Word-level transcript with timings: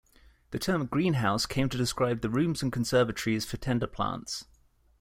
The 0.49 0.57
term 0.57 0.87
greenhouse 0.87 1.45
came 1.45 1.69
to 1.69 1.77
describe 1.77 2.21
the 2.21 2.29
rooms 2.31 2.63
and 2.63 2.73
conservatories 2.73 3.45
for 3.45 3.57
tender 3.57 3.85
plants. 3.85 4.45